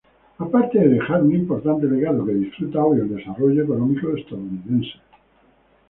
[0.45, 4.93] Aparte de dejar un importante legado que disfruta hoy el desarrollo económico estadounidense.